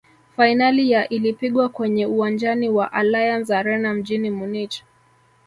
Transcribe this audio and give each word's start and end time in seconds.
fainali 0.35 0.91
ya 0.91 1.09
ilipigwa 1.09 1.69
kwenye 1.69 2.05
uwanjani 2.05 2.69
wa 2.69 2.93
allianz 2.93 3.51
arena 3.51 3.93
mjini 3.93 4.29
munich 4.31 4.83